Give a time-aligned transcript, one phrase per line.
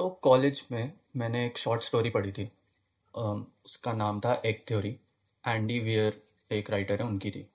[0.00, 2.44] So college में मैंने एक शॉर्ट स्टोरी पढ़ी थी।
[3.14, 4.96] um, उसका नाम था एक थ्योरी
[5.46, 7.46] एंडी वियर एक राइटर है उनकी थी।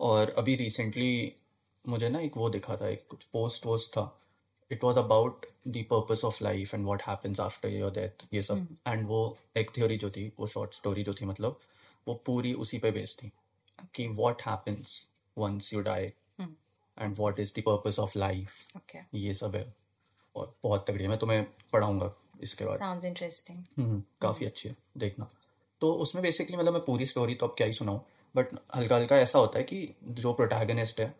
[0.00, 1.32] और अभी रिसेंटली
[1.84, 4.20] मुझे ना एक वो दिखा था एक कुछ पोस्ट वोस्ट था।
[4.70, 8.66] It was about the purpose of life and what happens after your death ये सब।
[8.88, 11.60] एंड वो एक थ्योरी जो थी वो शॉर्ट स्टोरी जो थी मतलब
[12.08, 13.32] वो पूरी उसी पे बेस्ड थी
[13.94, 15.02] कि what happens
[15.38, 16.12] once you die
[16.42, 18.76] and what is the purpose of life
[19.14, 19.85] ये सब है।
[20.36, 22.12] और बहुत तगड़ी है मैं तुम्हें पढ़ाऊँगा
[22.42, 23.58] इसके बाद interesting.
[23.78, 25.30] हम्म काफ़ी अच्छी है देखना
[25.80, 28.00] तो उसमें बेसिकली मतलब मैं पूरी स्टोरी तो अब क्या ही सुनाऊँ
[28.34, 31.14] बट हल्का हल्का ऐसा होता है कि जो प्रोटैगनिस्ट है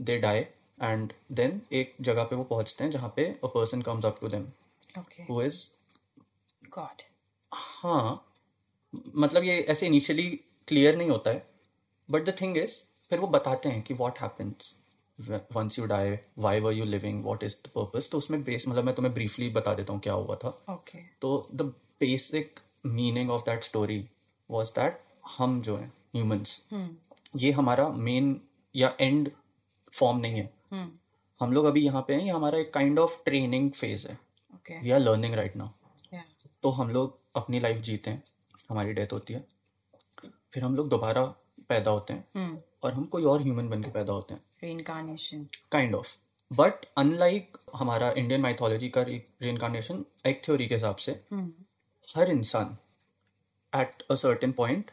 [0.00, 0.40] दे डाई
[0.82, 4.28] एंड देन एक जगह पे वो पहुँचते हैं जहाँ पे a person comes up to
[4.28, 4.46] them.
[5.30, 5.64] Who is
[6.76, 7.02] God.
[7.54, 8.30] हाँ
[9.16, 11.46] मतलब ये ऐसे इनिशियली क्लियर नहीं होता है
[12.10, 12.72] बट द थिंग इज़
[13.10, 14.74] फिर वो बताते हैं कि what happens
[15.18, 18.84] once you die why were you living what is the purpose तो उसमें बेस मतलब
[18.84, 21.02] मैं तुम्हें ब्रीफली बता देता हूँ क्या हुआ था। Okay.
[21.20, 21.62] तो the
[22.00, 23.98] basic meaning of that story
[24.50, 25.00] was that
[25.38, 26.60] हम जो हैं ह्यूमंस
[27.36, 28.40] ये हमारा मेन
[28.74, 29.30] या एंड
[29.92, 30.50] फॉर्म नहीं है।
[31.40, 34.18] हम लोग अभी यहाँ पे हैं ये हमारा एक काइंड ऑफ़ ट्रेनिंग फ़ेज़ है।
[34.56, 34.82] Okay.
[34.82, 35.68] We are learning right now
[36.14, 36.24] Yeah.
[36.62, 38.22] तो हम लोग अपनी लाइफ जीते हैं
[38.68, 39.44] हमारी डेथ होती है।
[40.54, 41.22] फिर हम लोग दोबारा
[41.68, 42.24] पैदा होते हैं।
[42.84, 45.44] और हम कोई और ह्यूमन बन के पैदा होते हैं। Reincarnation.
[45.72, 46.16] Kind of
[46.50, 51.12] but unlike हमारा इंडियन माइथोलॉजी का रीइनकारनेशन एक थ्योरी के हिसाब से
[52.16, 52.76] हर इंसान
[53.72, 54.90] एट अ सर्टेन पॉइंट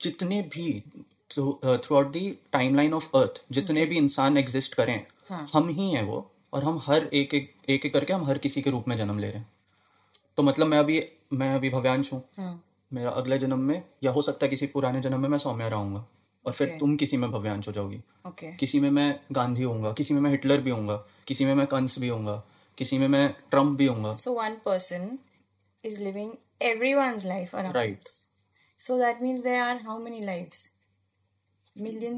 [0.00, 0.82] जितने भी
[1.62, 2.38] throughout the
[2.74, 5.06] timeline of earth जितने भी इंसान एग्जिस्ट करें
[5.52, 8.62] हम ही हैं वो और हम हर एक एक एक एक करके हम हर किसी
[8.62, 9.52] के रूप में जन्म ले रहे हैं।
[10.36, 12.22] तो मतलब मैं अभी मैं अभी भव्यांश हूँ।
[12.94, 16.06] मेरा अगले जन्म में या हो सकता है किसी पुराने जन्म में मैं सौम्या रहूँगा
[16.46, 16.80] और फिर okay.
[16.80, 18.56] तुम किसी में भव्यांश हो जाओगी Okay.
[18.60, 20.96] किसी में मैं गांधी होऊँगा किसी में मैं हिटलर भी होऊँगा
[21.28, 22.42] किसी में मैं कंस भी होऊँगा
[22.78, 25.08] किसी में मैं ट्रंप भी होऊँगा So one person
[25.84, 27.98] is living everyone's life around Right.
[27.98, 28.12] us.
[28.78, 30.62] So that means there are how many lives?
[31.76, 32.14] Million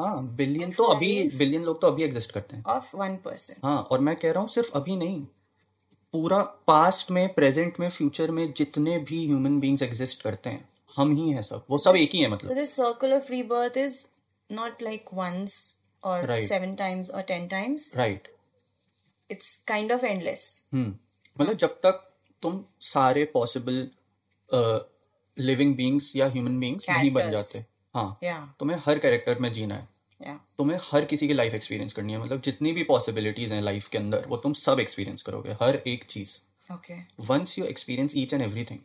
[0.00, 3.64] हाँ बिलियन तो अभी बिलियन लोग तो अभी एग्जिस्ट करते हैं of one person.
[3.64, 5.26] हाँ और मैं कह रहा हूँ सिर्फ़ अभी नहीं
[6.12, 11.14] पूरा पास्ट में प्रेजेंट में फ्यूचर में जितने भी ह्यूमन बींग्स एग्जिस्ट करते हैं हम
[11.16, 13.94] ही हैं सब वो सब एक ही है मतलब circle of rebirth is
[14.50, 15.54] not like once
[16.02, 16.46] or Right.
[16.48, 17.90] seven times or ten times.
[17.96, 18.28] Right
[19.70, 20.42] kind of endless.
[20.72, 20.94] हम्म
[21.40, 22.08] मतलब जब तक
[22.42, 23.88] तुम सारे पॉसिबल
[25.36, 28.40] लिविंग बींग्स या ह्यूमन बींग्स नहीं बन जाते हाँ Yeah.
[28.60, 29.88] तुम्हें हर कैरेक्टर में जीना है
[30.22, 30.38] Yeah.
[30.58, 33.98] तुम्हें हर किसी की लाइफ एक्सपीरियंस करनी है मतलब जितनी भी पॉसिबिलिटीज हैं लाइफ के
[33.98, 36.38] अंदर वो तुम सब एक्सपीरियंस करोगे हर एक चीज़
[36.72, 36.98] Okay.
[37.20, 38.78] Once you experience each and everything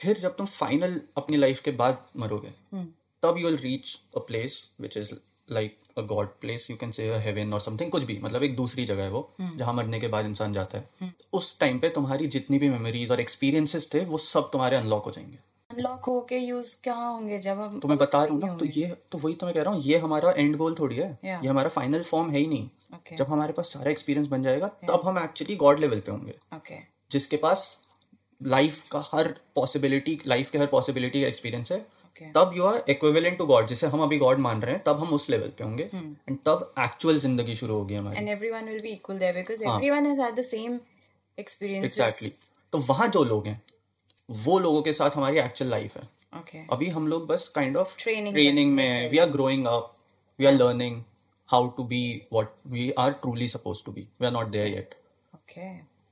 [0.00, 2.86] फिर जब तुम फाइनल अपनी लाइफ के बाद मरोगे hmm.
[3.22, 5.14] तब you will reach a place which is
[5.50, 8.84] like a god place you can say heaven और समथिंग कुछ भी मतलब एक दूसरी
[8.84, 9.56] जगह है वो hmm.
[9.56, 11.10] जहाँ मरने के बाद इंसान जाता है hmm.
[11.32, 15.10] उस टाइम पे तुम्हारी जितनी भी मेमोरीज और एक्सपीरियंसेस थे वो सब तुम्हारे अनलॉक हो
[15.10, 15.38] जाएँगे
[15.84, 18.86] Unlock होके use क्या होंगे जब हम तो मैं बता रहा हूँ ना तो ये
[19.12, 21.42] तो वही तो मैं कह रहा हूँ ये हमारा एंड गोल थोड़ी है। Yeah.
[21.44, 23.18] ये हमारा फाइनल फॉर्म है ही नहीं। Okay.
[23.18, 26.78] जब हमारे पास सारा एक्सपीरियंस बन जाएगा तब हम एक्चुअली गॉड लेवल पे होंगे। Okay.
[27.10, 27.66] जिसके पास
[28.40, 31.84] लाइफ का हर पॉसिबिलिटी लाइफ के हर पॉसिबिलिटी का एक्सपीरियंस है
[32.16, 32.26] Okay.
[32.34, 35.12] तब you are equivalent to god जिसे हम अभी गॉड मान रहे हैं तब हम
[35.14, 38.92] उस लेवल पे होंगे। एंड तब एक्चुअल ज़िंदगी शुरू होगी हमारी। And everyone will be
[38.96, 40.76] equal there because everyone has had the same
[41.38, 41.98] experiences.
[41.98, 42.32] Exactly
[42.72, 43.60] तो वहाँ जो लोग हैं
[44.30, 46.60] वो लोगों के साथ हमारी एक्चुअल लाइफ है Okay.
[46.72, 49.92] अभी हम लोग बस काइंड ऑफ़ ट्रेनिंग में- we are growing up
[50.38, 51.02] we are learning
[51.48, 54.94] how to be what we are truly suppose to be we are not there yet.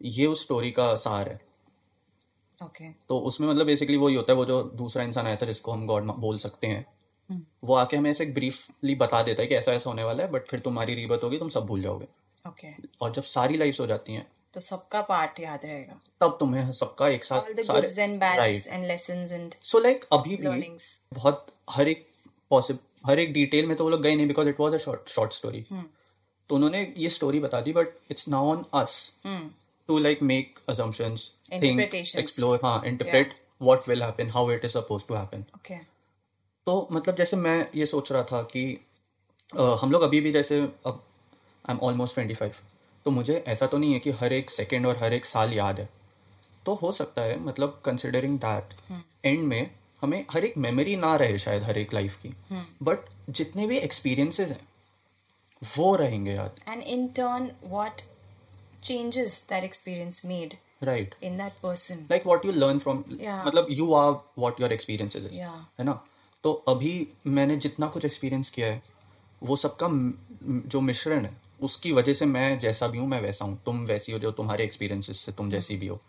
[0.02, 1.40] ये उस स्टोरी का सार है
[2.62, 2.90] Okay.
[3.08, 5.86] तो उसमें मतलब बेसिकली वही होता है वो जो दूसरा इंसान आया था जिसको हम
[5.86, 6.86] गॉड बोल सकते हैं
[7.30, 7.40] hmm.
[7.64, 10.46] वो आके हमें ऐसे ब्रीफली बता देता है कि ऐसा ऐसा होने वाला है बट
[10.48, 12.06] फिर तुम्हारी रीबत होगी तुम सब भूल जाओगे
[12.48, 12.88] Okay.
[13.02, 17.08] और जब सारी लाइफ हो जाती हैं तो सबका पार्ट याद रहेगा। तब तुम्हें सबका
[17.08, 17.88] एक साथ सारे
[18.38, 18.62] राइट
[19.64, 20.46] सो लाइक अभी भी
[21.14, 22.06] बहुत हर एक
[22.50, 25.08] पॉसिबल हर एक डिटेल में तो वो लोग गए नहीं because it was a short
[25.08, 25.64] short story
[26.50, 28.96] तो उन्होंने ये स्टोरी बता दी but it's now on us
[29.88, 31.30] to like make assumptions
[31.62, 35.78] think explore हाँ interpret what will happen how it is suppose to happen okay.
[36.66, 38.65] तो मतलब जैसे मैं ये सोच रहा था कि
[39.59, 41.03] अ, हम लोग अभी भी जैसे अब
[41.65, 42.53] I am almost twenty five
[43.04, 45.81] तो मुझे ऐसा तो नहीं है कि हर एक सेकेंड और हर एक साल याद
[45.81, 45.89] है।
[46.66, 48.75] तो हो सकता है मतलब कंसिडरिंग दैट
[49.25, 49.71] एंड में
[50.03, 52.34] हमें हर एक मेमोरी ना रहे शायद हर एक लाइफ की।
[52.83, 52.99] बट
[53.31, 54.69] जितने भी एक्सपीरियंसेस हैं
[55.63, 58.04] वो रहेंगे याद। And in turn, what
[58.83, 62.01] changes that experience made राइट in that person?
[62.10, 63.47] Like what you learn from Yeah.
[63.47, 65.60] मतलब you are what your experiences Yeah.
[65.78, 66.03] है ना?
[66.45, 68.83] तो अभी मैंने जितना कुछ एक्सपीरियंस किया है
[69.43, 69.89] वो सबका
[70.69, 74.12] जो मिश्रण है उसकी वजह से मैं जैसा भी हूँ मैं वैसा हूँ। तुम वैसी
[74.12, 76.00] हो जो तुम्हारे एक्सपीरियंसेस से तुम जैसी भी हो।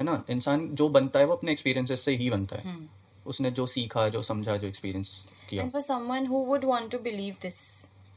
[0.00, 0.24] है ना?
[0.30, 2.76] इंसान जो बनता है वो अपने एक्सपीरियंसेस से ही बनता है।
[3.26, 7.36] उसने जो सीखा जो समझा जो एक्सपीरियंस किया। For someone who would want to believe
[7.40, 7.58] this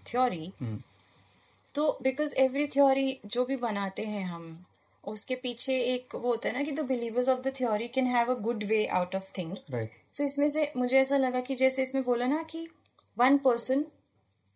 [0.06, 0.52] theory,
[1.76, 4.66] तो बिकॉज़ एवरी थ्योरी जो भी बनाते हैं हम
[5.04, 8.36] उसके पीछे एक वो होता है ना कि the believers of the theory can have
[8.36, 9.68] a good way out of things
[10.12, 12.68] so इसमें से मुझे ऐसा लगा कि जैसे इसमें बोला ना कि
[13.18, 13.86] one person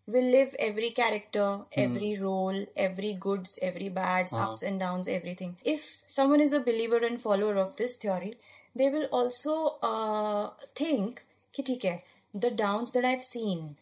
[0.09, 2.21] will live every character, every mm.
[2.21, 4.51] role, every goods, every bads, uh-huh.
[4.51, 5.57] ups and downs, everything.
[5.63, 8.33] If someone is a believer and follower of this theory,
[8.75, 11.19] they will also uh, think
[11.55, 12.01] कि ठीक है
[12.33, 13.75] the downs that I've seen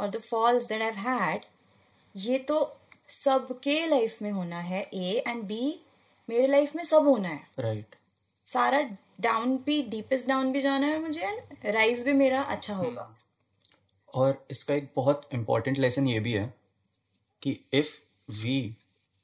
[0.00, 1.46] or the falls that I've had
[2.14, 2.58] ये तो
[3.08, 5.80] सबके life में होना है A and B
[6.28, 7.96] मेरे लाइफ में सब होना है राइट
[8.46, 8.80] सारा
[9.20, 13.10] डाउन भी डीपेस्ट डाउन भी जाना है मुझे एंड राइज भी मेरा अच्छा होगा
[14.14, 16.52] और इसका एक बहुत इम्पोर्टेंट लेसन ये भी है
[17.42, 17.94] कि if
[18.42, 18.58] we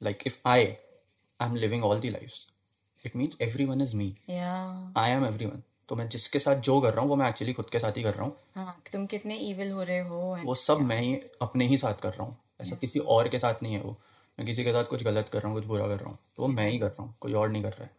[0.01, 5.11] like if I I am living all the life it means everyone is me I
[5.11, 7.79] am everyone तो मैं जिसके साथ जो कर रहा हूँ वो मैं एक्चुअली खुद के
[7.79, 10.87] साथ ही कर रहा हूँ हाँ तुम कितने इविल हो रहे हो वो सब yeah.
[10.87, 12.79] मैं ही अपने ही साथ कर रहा हूँ ऐसा yeah.
[12.81, 13.97] किसी और के साथ नहीं है वो
[14.37, 16.43] मैं किसी के साथ कुछ गलत कर रहा हूँ कुछ बुरा कर रहा हूँ तो
[16.43, 17.91] वो मैं ही कर रहा हूँ कोई और नहीं कर रहा है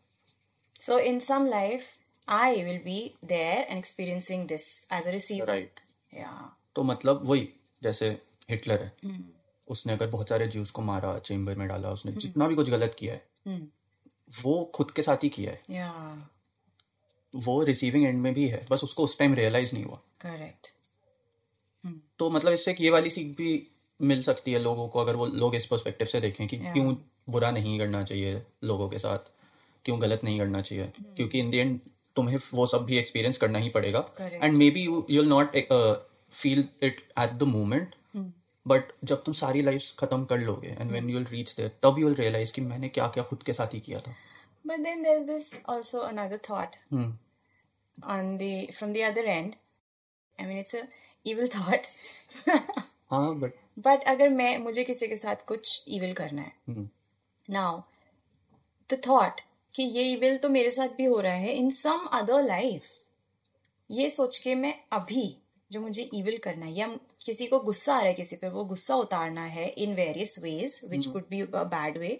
[0.80, 1.90] so in some life,
[2.28, 5.46] I will be there and experiencing this as a receiver.
[5.46, 5.80] Right
[6.12, 6.40] Yeah.
[6.76, 7.48] तो मतलब वही
[7.82, 8.92] जैसे हिटलर है।
[9.69, 12.96] उसने अगर बहुत सारे ज्यूस को मारा चेम्बर में डाला उसने जितना भी कुछ गलत
[12.98, 13.26] किया है
[14.42, 15.62] वो खुद के साथ ही किया है।
[17.34, 20.70] वो रिसीविंग एंड में भी है बस उसको उस टाइम रियलाइज़ नहीं हुआ। Correct.
[22.19, 23.68] तो मतलब इससे एक ये वाली सीख भी
[24.02, 26.94] मिल सकती है लोगों को अगर वो लोग इस पर्सपेक्टिव से देखें कि क्यों
[27.30, 29.18] बुरा नहीं करना चाहिए लोगों के साथ
[29.84, 31.80] क्यों गलत नहीं करना चाहिए। क्योंकि इन द एंड
[32.16, 35.56] तुम्हें वो सब भी एक्सपीरियंस करना ही पड़ेगा। And maybe you you'll not
[36.32, 37.94] feel it at the moment
[38.67, 41.99] but जब तुम सारी लाइफ खत्म कर लोगे and when you will reach there तब
[41.99, 44.14] यू विल रियलाइज़ कि मैंने क्या क्या खुद के साथ ही किया था
[44.64, 47.12] But then there's this also another thought hmm
[47.99, 49.56] on the from the other end.
[50.38, 50.82] I mean, it's a
[51.26, 51.88] evil thought.
[53.11, 53.55] हाँ बट
[53.87, 56.88] but अगर मैं मुझे किसी के साथ कुछ evil करना है हम्म
[57.49, 57.73] now
[58.90, 59.40] the thought
[59.75, 62.88] कि ये evil तो मेरे साथ भी हो रहा है in some other life
[63.90, 65.26] ये सोच के मैं अभी
[65.72, 66.86] जो मुझे इविल करना है या
[67.26, 70.80] किसी को गुस्सा आ रहा है किसी पे वो गुस्सा उतारना है in various ways
[70.90, 72.14] which could a bad way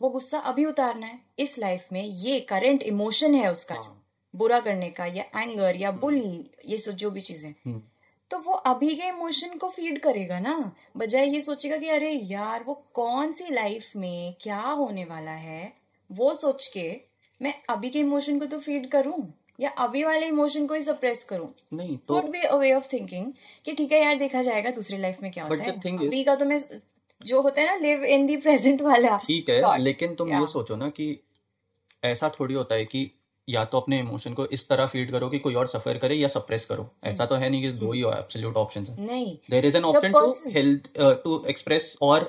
[0.00, 3.96] वो गुस्सा अभी उतारना है इस लाइफ में ये करंट इमोशन है उसका जो
[4.34, 7.54] बुरा करने का या एंगर या बुली ये सब जो भी चीज़ें।
[8.30, 12.64] तो वो अभी के इमोशन को फ़ीड करेगा ना बजाय ये सोचेगा कि अरे यार
[12.64, 15.72] वो कौन सी लाइफ में क्या होने वाला है
[16.10, 17.00] वो सोच के
[17.42, 21.24] मैं अभी के इमोशन को तो फ़ीड करूँ। या अभी वाले इमोशन को ही सप्रेस
[21.24, 23.32] करूँ। नहीं तो would be a way of thinking
[23.64, 26.44] कि ठीक है यार देखा जाएगा दूसरी लाइफ में क्या होता है। अभी का तो
[26.44, 26.58] मैं
[27.20, 30.76] जो होता है ना लिव इन दी प्रेजेंट वाला ठीक है लेकिन तुम ये सोचो
[30.76, 31.08] ना कि
[32.04, 33.10] ऐसा थोड़ी होता है कि
[33.48, 36.28] या तो अपने इमोशन को इस तरह फ़ीड करो कि कोई और सफ़र करे या
[36.28, 39.76] सप्रेस करो। ऐसा तो है नहीं कि दो ही एब्सोल्यूट ऑप्शन है। नहीं। There is
[39.76, 40.88] an option to health
[41.24, 42.26] to express और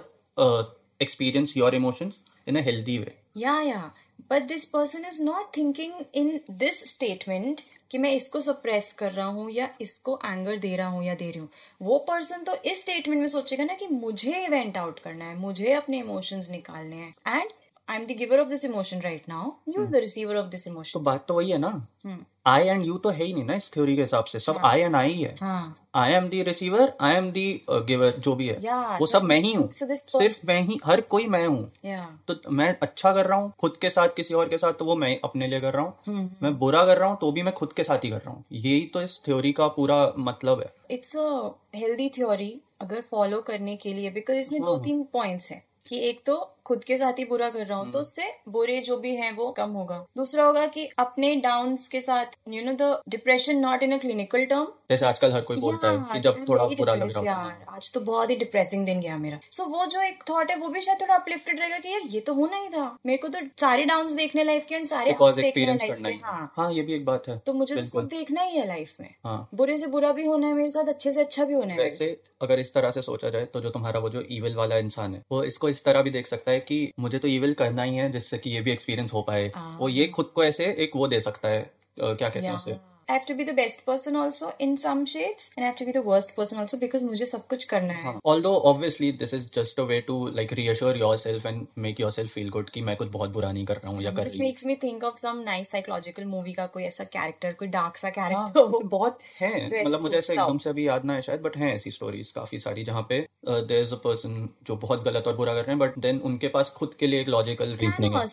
[1.01, 3.83] experience your emotions in a healthy way Yeah, yeah.
[4.31, 7.61] But this person is not thinking in this statement
[7.91, 11.29] कि मैं इसको सप्रेस कर रहा हूँ या इसको एंगर दे रहा हूँ या दे
[11.29, 11.49] रही हूँ।
[11.81, 15.73] वो पर्सन तो इस स्टेटमेंट में सोचेगा ना कि मुझे इवेंट आउट करना है, मुझे
[15.73, 17.49] अपने इमोशंस निकालने हैं। And
[17.87, 20.99] I am the giver of this emotion right now you the receiver of this emotion
[20.99, 23.69] तो बात तो वही है ना। आई एंड यू तो है ही नहीं ना इस
[23.73, 27.15] थ्योरी के हिसाब से। सब आई एंड आई है हाँ। I am the receiver I
[27.15, 30.37] am the giver जो भी है। Yeah, वो so- सब मैं ही हूँ। so सिर्फ़
[30.47, 33.89] मैं ही हर कोई मैं हूँ। या तो मैं अच्छा कर रहा हूँ खुद के
[33.89, 36.85] साथ किसी और के साथ तो वो मैं अपने लिए कर रहा हूँ। मैं बुरा
[36.85, 39.01] कर रहा हूँ तो भी मैं खुद के साथ ही कर रहा हूँ। यही तो
[39.01, 41.27] इस थ्योरी का पूरा मतलब है। इट्स अ
[41.75, 46.21] हेल्दी थ्योरी अगर फॉलो करने के लिए बिकॉज़ इसमें दो तीन पॉइंट्स हैं। कि एक
[46.25, 46.35] तो
[46.65, 49.49] खुद के साथ ही बुरा कर रहा हूँ तो उससे बुरे जो भी हैं वो
[49.51, 53.91] कम होगा। दूसरा होगा कि अपने डाउन्स के साथ you know the depression not in
[53.91, 57.19] a clinical term जैसे आजकल हर कोई बोलता है कि जब थोड़ा बुरा लग रहा
[57.19, 60.23] हो। यार आज तो बहुत ही डिप्रेसिंग दिन गया मेरा। सो so, वो जो एक
[60.29, 62.85] थॉट है वो भी शायद थोड़ा अपलिफ्टेड रहेगा कि यार ये तो होना ही था।
[63.05, 66.93] मेरे को तो सारे डाउन्स देखने लाइफ के सारे एक्सपीरियंस करना ही। हाँ। ये भी
[66.93, 70.11] एक बात है। तो मुझे तो देखना ही है लाइफ में। हाँ। बुरे से बुरा
[70.11, 72.09] भी होना है मेरे साथ अच्छे से अच्छा भी होना है वैसे
[72.41, 75.21] अगर इस तरह से सोचा जाए तो जो तुम्हारा वो जो ईविल वाला इंसान है
[75.31, 78.09] वो इसको इस तरह भी देख सकता है कि मुझे तो ईविल करना ही है
[78.11, 81.19] जिससे कि ये भी एक्सपीरियंस हो पाए। वो ये खुद को ऐसे एक वो दे
[81.19, 82.90] सकता है क्या कहते हैं उसे?
[83.11, 85.85] I have to be the best person also in some shades and I have to
[85.85, 89.47] be the worst person also because मुझे सब कुछ करना है। Although obviously this is
[89.55, 93.09] just a way to like reassure yourself and make yourself feel good कि मैं कुछ
[93.11, 95.41] बहुत बुरा नहीं कर रहा हूँ या कर रही हूँ। Makes me think of some
[95.45, 100.01] nice psychological movie का कोई ऐसा कैरेक्टर कोई डार्क सा कैरेक्टर हाँ, बहुत है मतलब
[100.01, 102.83] मुझे ऐसा एकदम से अभी याद ना है शायद बट है ऐसी स्टोरीज काफ़ी सारी
[102.83, 105.99] जहाँ पे देयर इज़ अ पर्सन जो बहुत गलत और बुरा कर रहे हैं बट
[105.99, 108.25] देन उनके पास खुद के लिए एक लॉजिकल रीजनिंग है।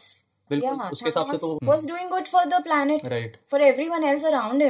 [0.51, 1.11] बिल्कुल उसके
[1.87, 4.63] doing good for the planet for everyone else around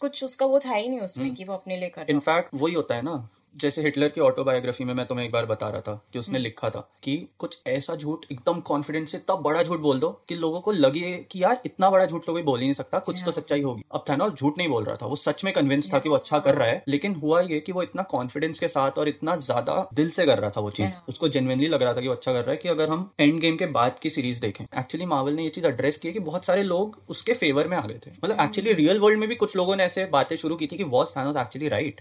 [0.00, 2.74] कुछ उसका वो था ही नहीं उसमें हम्म। कि वो अपने लिए कर इनफैक्ट वही
[2.74, 3.16] होता है ना
[3.54, 6.68] जैसे हिटलर की ऑटोबायोग्राफी में मैं तुम्हें एक बार बता रहा था कि उसने लिखा
[6.70, 10.60] था कि कुछ ऐसा झूठ एकदम कॉन्फिडेंस से इतना बड़ा झूठ बोल दो कि लोगों
[10.60, 13.32] को लगे कि यार इतना बड़ा झूठ तो कोई बोल ही नहीं सकता कुछ तो
[13.32, 16.08] सच्चाई होगी। अब थानोस झूठ नहीं बोल रहा था वो सच में कन्विंस था कि
[16.08, 19.08] वो अच्छा कर रहा है लेकिन हुआ ये कि वो इतना कॉन्फिडेंस के साथ और
[19.08, 22.08] इतना ज़्यादा दिल से कर रहा था वो चीज़। उसको जेनुअनली लग रहा था कि
[22.08, 24.64] वो अच्छा कर रहा है कि अगर हम एंड गेम के बाद की सीरीज़ देखें।
[24.64, 27.76] एक्चुअली मावल ने ये चीज़ एड्रेस की है कि बहुत सारे लोग उसके फेवर में
[27.76, 30.56] आ गए थे। मतलब एक्चुअली रियल वर्ल्ड में भी कुछ लोगों ने ऐसे बातें शुरू
[30.56, 32.00] की थी कि वॉज़ थानोस एक्चुअली राइट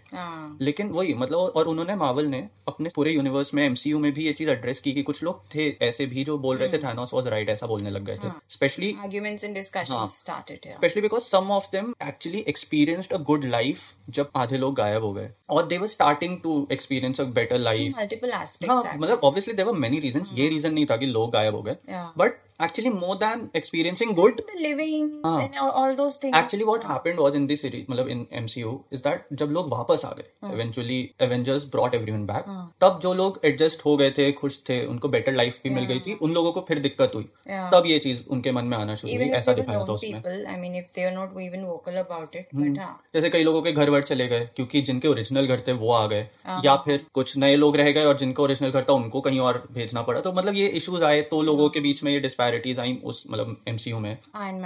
[0.62, 4.34] लेकिन वही मतलब और उन्होंने मावल ने अपने पूरे यूनिवर्स में एमसीयू में भी ये
[4.34, 7.28] चीज़ एड्रेस की कि कुछ लोग थे ऐसे भी जो बोल रहे थे थानोस वाज
[7.28, 10.08] राइट ऐसा बोलने लग गए थे। स्पेशली arguments and discussions हाँ.
[10.08, 13.80] started specially because some of them actually experienced a good life
[14.10, 17.94] जब आधे लोग गायब हो गए। और they were starting to experience a better life
[17.98, 18.70] multiple aspects.
[18.70, 21.76] हाँ मतलब obviously they were many reason ये रीजन नहीं था कि लोग गायब हो गए.
[22.18, 25.38] But actually more than experiencing good the living हाँ.
[25.42, 26.38] and all, all those things.
[26.38, 30.06] Actually what happened was in this series मतलब इन एमसीयू इज़ दैट जब लोग वापस
[30.06, 32.46] आ गए eventually Avengers brought everyone back
[32.82, 36.00] तब जो लोग एडजस्ट हो गए थे खुश थे उनको बेटर लाइफ भी मिल गई
[36.00, 37.72] थी उन लोगों को फिर दिक्कत हुई। Yeah.
[37.74, 40.58] तब ये चीज़ उनके मन में आना शुरू हुई ऐसा दिखाया था उसमें। people, I
[40.62, 43.04] mean, if they are not even vocal about it, but हाँ.
[43.14, 46.06] जैसे कई लोगों के घर वर चले गए क्योंकि जिनके ओरिजिनल घर थे वो आ
[46.08, 46.28] गए।
[46.66, 49.64] या फिर कुछ नए लोग रह गए और जिनका ओरिजिनल घर था उनको कहीं और
[49.72, 53.02] भेजना पड़ा। तो मतलब ये इश्यूज़ आए तो लोगों के बीच में ये डिस्पैरिटीज आई
[53.04, 54.16] उस मतलब एमसीयू में.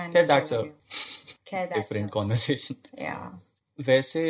[0.09, 0.61] खैर दैट्स अ
[1.53, 3.39] डिफरेंट कॉन्वर्सेशन
[3.79, 4.23] वैसे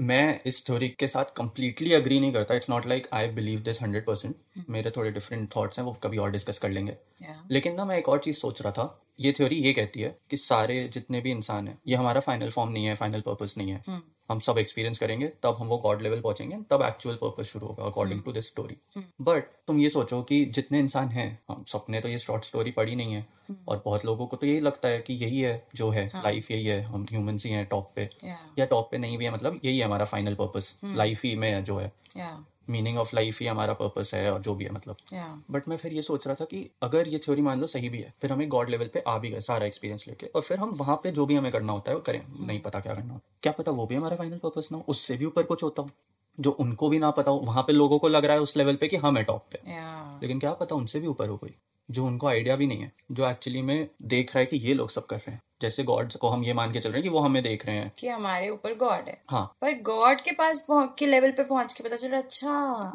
[0.00, 2.54] मैं इस थ्योरी के साथ कंप्लीटली अग्री नहीं करता.
[2.54, 4.34] It's not like I believe this hundred percent
[4.70, 6.92] मेरे थोड़े डिफरेंट थॉट्स हैं वो कभी और डिस्कस कर लेंगे.
[6.92, 7.36] Yeah.
[7.50, 9.02] लेकिन ना मैं एक और चीज़ सोच रहा था.
[9.20, 12.72] ये थ्योरी ये कहती है कि सारे जितने भी इंसान हैं ये हमारा फाइनल फॉर्म
[12.72, 13.82] नहीं है फाइनल पर्पस नहीं है.
[14.30, 17.84] हम सब एक्सपीरियंस करेंगे तब हम वो गॉड लेवल पहुँचेंगे तब एक्चुअल पर्पज शुरू होगा
[17.84, 18.76] according to this story
[19.20, 22.96] but तुम ये सोचो कि जितने इंसान हैं हम सबने तो ये शॉर्ट स्टोरी पढ़ी
[22.96, 23.24] नहीं है।
[23.68, 26.66] और बहुत लोगों को तो यही लगता है कि यही है जो है लाइफ यही
[26.66, 28.58] है हम ह्यूमन ही हैं टॉप पे। Yeah.
[28.58, 31.64] या टॉप पे नहीं भी है मतलब यही है हमारा फाइनल पर्पज लाइफ ही में
[31.64, 32.36] जो है। Yeah.
[32.70, 35.68] मीनिंग ऑफ़ लाइफ ही हमारा पर्पस है और जो भी है मतलब। But Yeah.
[35.68, 38.14] मैं फिर ये सोच रहा था कि अगर ये थ्योरी मान लो सही भी है
[38.22, 40.96] फिर हमें गॉड लेवल पे आ भी गए सारा एक्सपीरियंस लेके और फिर हम वहाँ
[40.96, 43.52] पे जो भी हमें करना होता है वो करें। नहीं पता क्या करना हो। क्या
[43.52, 45.90] पता वो भी हमारा फाइनल पर्पस ना हो उससे भी ऊपर कुछ होता हो
[46.40, 48.76] जो उनको भी ना पता हो वहाँ पे लोगों को लग रहा है उस लेवल
[48.76, 50.22] पे कि हम है टॉप पे Yeah.
[50.22, 51.54] लेकिन क्या पता उनसे भी ऊपर हो कोई।
[51.90, 54.90] जो उनको आइडिया भी नहीं है जो एक्चुअली में देख रहा है कि ये लोग
[54.90, 57.08] सब कर रहे हैं। जैसे गॉड को हम ये मान के चल रहे हैं कि
[57.08, 60.66] वो हमें देख रहे हैं। कि हमारे ऊपर गॉड है। हाँ। पर गॉड के पास
[60.70, 62.50] के लेवल पे पहुँच के पता चला अच्छा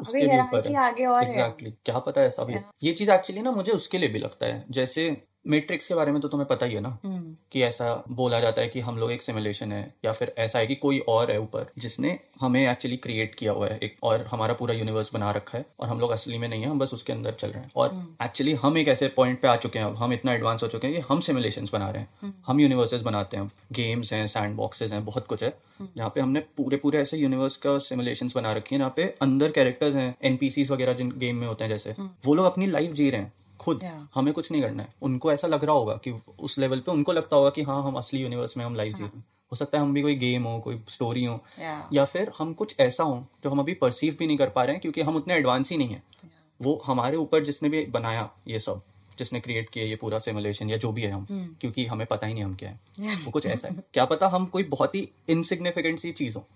[0.08, 3.72] अभी है आगे और है। एग्जैक्टली क्या पता ऐसा भी ये चीज़ एक्चुअली ना मुझे
[3.72, 6.80] उसके लिए भी लगता है। जैसे मैट्रिक्स के बारे में तो तुम्हें पता ही है
[6.80, 10.32] ना हम्म। कि ऐसा बोला जाता है कि हम लोग एक सिमुलेशन है या फिर
[10.38, 13.96] ऐसा है कि कोई और है ऊपर जिसने हमें एक्चुअली क्रिएट किया हुआ है एक
[14.02, 16.78] और हमारा पूरा यूनिवर्स बना रखा है और हम लोग असली में नहीं है हम
[16.78, 19.56] बस उसके अंदर चल रहे हैं और हम्म। एक्चुअली हम एक ऐसे पॉइंट पे आ
[19.56, 22.26] चुके हैं अब हम इतना एडवांस हो चुके हैं कि हम सिमुलेशन बना रहे हम्म।
[22.26, 26.12] हैं हम यूनिवर्सेस बनाते हैं गेम्स हैं सैंड बॉक्सेस हैं बहुत कुछ है हम्म। जहाँ
[26.14, 29.94] पे हमने पूरे पूरे ऐसे यूनिवर्स का सिमुलेशन बना रखी है जहाँ पे अंदर कैरेक्टर्स
[29.94, 31.94] हैं एनपीसीज वगैरह जिन गेम में होते हैं जैसे
[32.26, 33.32] वो लोग अपनी लाइफ जी रहे हैं
[33.62, 34.06] खुद Yeah.
[34.14, 37.12] हमें कुछ नहीं करना है। उनको ऐसा लग रहा होगा कि उस लेवल पे उनको
[37.12, 39.78] लगता होगा कि हाँ हम असली यूनिवर्स में हम लाइफ जी रहे हैं। हो सकता
[39.78, 41.80] है हम भी कोई गेम हो कोई स्टोरी हो। Yeah.
[41.92, 44.72] या फिर हम कुछ ऐसा हो जो हम अभी परसीव भी नहीं कर पा रहे
[44.72, 46.30] हैं क्योंकि हम उतने एडवांस ही नहीं है। Yeah.
[46.62, 48.82] वो हमारे ऊपर जिसने भी बनाया ये सब
[49.18, 52.34] जिसने क्रिएट किया ये पूरा सिमुलेशन या जो भी है हम क्योंकि हमें पता ही
[52.34, 52.80] नहीं हम क्या है।
[53.16, 56.46] वो कुछ ऐसा है। क्या पता हम कोई बहुत ही इनसिग्निफिकेंट सी चीज़ हो।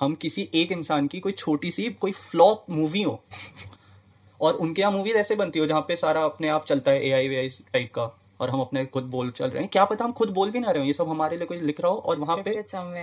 [0.00, 3.24] हम किसी एक इंसान की कोई छोटी सी कोई फ्लॉप मूवी हो।
[4.42, 7.12] और उनके यहाँ मूवीज़ ऐसे बनती हो जहाँ पे सारा अपने आप चलता है ए
[7.12, 10.04] आई वी आई टाइप का और हम अपने खुद बोल चल रहे हैं। क्या पता
[10.04, 11.98] हम खुद बोल भी ना रहे हो ये सब हमारे लिए कोई लिख रहा हो
[11.98, 12.50] और वहाँ पे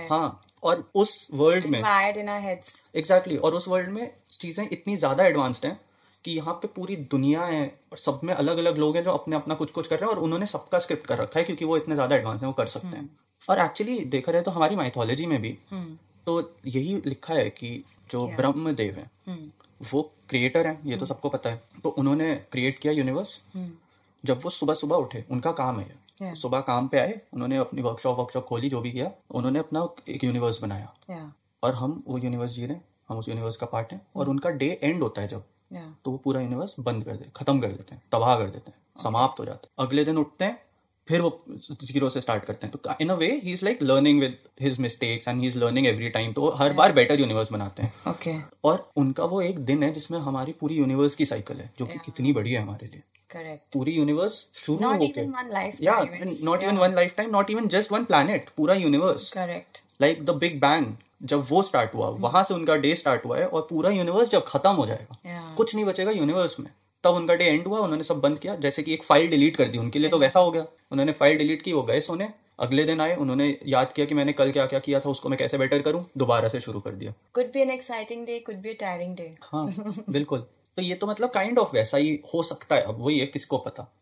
[0.08, 1.80] हाँ और उस वर्ल्ड में.
[2.96, 5.78] एग्जैक्टली exactly, और उस वर्ल्ड में चीज़ें इतनी ज़्यादा एडवांस्ड हैं
[6.24, 9.36] कि यहाँ पे पूरी दुनिया है और सब में अलग अलग लोग हैं जो अपने
[9.36, 11.76] अपना कुछ कुछ कर रहे हैं और उन्होंने सबका स्क्रिप्ट कर रखा है क्योंकि वो
[11.76, 13.08] इतने ज़्यादा एडवांस हैं वो कर सकते हैं।
[13.42, 15.56] और एक्चुअली देखा जाए तो हमारी माइथोलॉजी में भी
[16.26, 17.72] तो यही लिखा है कि
[18.10, 19.10] जो ब्रह्मदेव है
[19.80, 23.40] वो क्रिएटर हैं ये तो सबको पता है। तो उन्होंने क्रिएट किया यूनिवर्स
[24.24, 26.34] जब वो सुबह सुबह उठे उनका काम है Yeah.
[26.34, 30.24] सुबह काम पे आए उन्होंने अपनी वर्कशॉप वर्कशॉप खोली जो भी किया उन्होंने अपना एक
[30.24, 31.28] यूनिवर्स बनाया। Yeah.
[31.62, 34.50] और हम वो यूनिवर्स जी रहे हैं हम उस यूनिवर्स का पार्ट हैं और उनका
[34.50, 35.86] डे एंड होता है जब। Yeah.
[36.04, 39.02] तो वो पूरा यूनिवर्स बंद कर दे खत्म कर देते हैं तबाह कर देते हैं
[39.02, 40.58] समाप्त हो जाता है। अगले दिन उठते हैं
[41.08, 44.20] फिर वो ज़ीरो से स्टार्ट करते हैं। तो in a way he is like learning
[44.20, 47.82] with his mistakes and he is learning every time तो हर बार बेटर यूनिवर्स बनाते
[47.82, 48.42] हैं। Okay okay.
[48.64, 51.92] और उनका वो एक दिन है जिसमें हमारी पूरी यूनिवर्स की साइकिल है जो कि
[51.92, 52.04] yeah.
[52.04, 55.98] कितनी बड़ी है हमारे लिए। करेक्ट पूरी यूनिवर्स शुरू lifetime, या
[56.44, 60.60] not even one lifetime not even just one planet पूरा universe correct like the big
[60.60, 64.30] bang जब वो स्टार्ट हुआ वहाँ से उनका डे स्टार्ट हुआ है और पूरा यूनिवर्स
[64.30, 65.56] जब खत्म हो जाएगा। Yeah.
[65.56, 66.70] कुछ नहीं बचेगा यूनिवर्स में।
[67.04, 69.64] तब उनका डे एंड हुआ उन्होंने सब बंद किया। जैसे कि एक फ़ाइल डिलीट कर
[69.64, 72.28] दी उनके लिए तो वैसा हो गया। उन्होंने फ़ाइल डिलीट की वो गए सोने।
[72.60, 75.38] अगले दिन आए उन्होंने याद किया कि मैंने कल क्या क्या किया था उसको मैं
[75.38, 78.82] कैसे बेटर करूँ दोबारा से शुरू कर दिया। Be an exciting day could be a
[78.82, 79.36] tiring day.
[79.42, 80.38] हाँ बिल्कुल।
[80.76, 83.18] तो ये तो मतलब काइंड kind ऑफ़ of वैसा ही हो सकता है। अब वही
[83.18, 83.96] है किसको पता?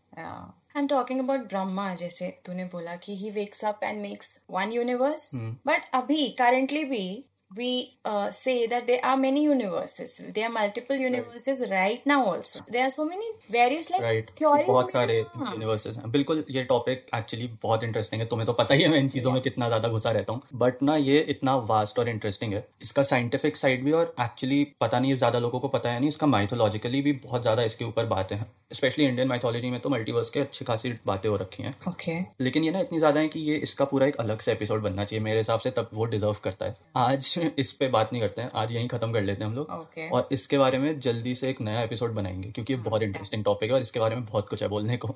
[0.76, 5.35] And talking about brahma जैसे तूने बोला कि he wakes up and makes one universe.
[5.69, 10.23] but अभी currently भी we uh, say that there are many universes.
[10.35, 12.61] There are multiple universes right, now also.
[12.71, 15.52] There are so many various like right theories बहुत सारे हाँ.
[15.52, 18.26] Universes हैं बिल्कुल ये topic actually बहुत interesting है.
[18.28, 20.43] तुम्हें तो पता ही है मैं इन चीज़ों में कितना ज़्यादा घुसा रहता हूँ.
[20.55, 22.64] बट ना ये इतना वास्ट और इंटरेस्टिंग है.
[22.83, 26.26] इसका साइंटिफिक साइड भी और एक्चुअली पता नहीं ज़्यादा लोगों को पता है नहीं इसका
[26.26, 28.47] माइथोलॉजिकली भी बहुत ज़्यादा इसके ऊपर बातें हैं.
[28.73, 31.75] स्पेशली इंडियन माइथोलॉजी में तो मल्टीवर्स के अच्छी खासी बातें हो रखी हैं.
[31.88, 32.19] Okay.
[32.40, 35.05] लेकिन ये ना इतनी ज़्यादा है कि ये इसका पूरा एक अलग से एपिसोड बनना
[35.05, 35.25] चाहिए.
[35.25, 36.76] मेरे हिसाब से तब वो डिजर्व करता है.
[36.97, 39.68] आज इस पे बात नहीं करते हैं। आज यहीं खत्म कर लेते हैं हम लोग।
[39.68, 40.11] Okay.
[40.12, 43.71] और इसके बारे में जल्दी से एक नया एपिसोड बनाएँगे क्योंकि ये बहुत इंटरेस्टिंग टॉपिक
[43.71, 45.14] है और इसके बारे में बहुत कुछ है बोलने को।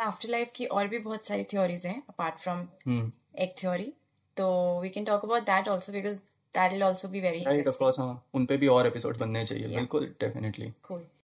[0.00, 2.60] आफ्टर लाइफ की और भी बहुत सारी थ्योरीज हैं अपार्ट फ्रॉम
[3.38, 3.92] एक थ्योरी
[4.36, 6.16] तो we can talk about that also because
[6.52, 9.44] that will also be very right of course हाँ। उन पे भी और एपिसोड बनने
[9.46, 11.00] चाहिए बिल्कुल डेफिनेटली cool.